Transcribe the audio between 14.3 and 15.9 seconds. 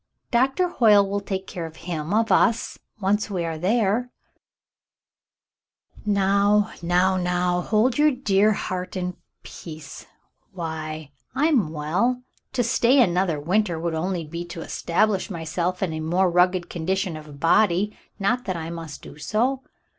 to es tablish myself